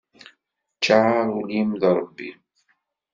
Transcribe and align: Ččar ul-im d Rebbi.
Ččar 0.77 1.25
ul-im 1.37 1.71
d 1.81 1.83
Rebbi. 1.97 2.29